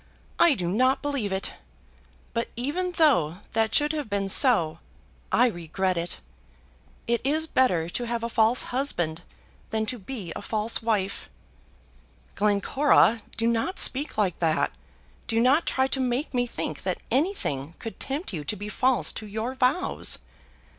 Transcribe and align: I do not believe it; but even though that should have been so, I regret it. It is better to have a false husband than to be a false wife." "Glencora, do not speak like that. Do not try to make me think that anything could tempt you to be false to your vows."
I 0.39 0.55
do 0.55 0.67
not 0.67 1.03
believe 1.03 1.31
it; 1.31 1.53
but 2.33 2.47
even 2.55 2.93
though 2.93 3.37
that 3.53 3.75
should 3.75 3.93
have 3.93 4.09
been 4.09 4.29
so, 4.29 4.79
I 5.31 5.45
regret 5.45 5.95
it. 5.95 6.19
It 7.05 7.21
is 7.23 7.45
better 7.45 7.87
to 7.87 8.07
have 8.07 8.23
a 8.23 8.27
false 8.27 8.63
husband 8.73 9.21
than 9.69 9.85
to 9.85 9.99
be 9.99 10.33
a 10.35 10.41
false 10.41 10.81
wife." 10.81 11.29
"Glencora, 12.33 13.21
do 13.37 13.45
not 13.45 13.77
speak 13.77 14.17
like 14.17 14.39
that. 14.39 14.71
Do 15.27 15.39
not 15.39 15.67
try 15.67 15.85
to 15.89 15.99
make 15.99 16.33
me 16.33 16.47
think 16.47 16.81
that 16.81 17.03
anything 17.11 17.75
could 17.77 17.99
tempt 17.99 18.33
you 18.33 18.43
to 18.43 18.55
be 18.55 18.69
false 18.69 19.11
to 19.11 19.27
your 19.27 19.53
vows." 19.53 20.17